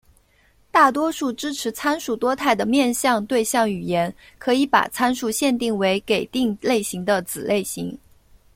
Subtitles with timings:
[0.71, 7.95] 大多数支持参数多态的面向对象语言可以把参数限定为给定类型的子类型。